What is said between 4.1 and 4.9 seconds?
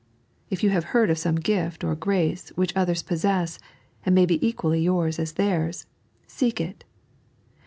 may be equally